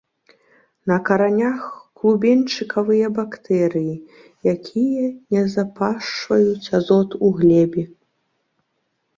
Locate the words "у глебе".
7.29-7.83